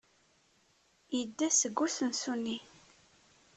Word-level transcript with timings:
Yedda 1.17 1.47
seg 1.51 1.75
usensu-nni. 1.85 2.57